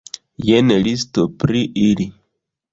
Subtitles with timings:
[0.45, 2.11] Jen listo pri ili.